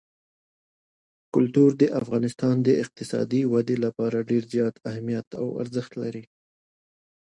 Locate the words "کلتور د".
1.33-1.83